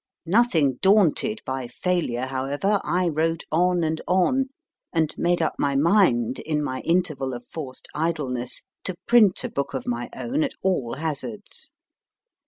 [0.25, 4.45] Nothing daunted by failure, however, I wrote on and on,
[4.91, 9.75] and made up my mind, in my interval of forced idleness, to print a book
[9.75, 11.69] of my own at all hazards.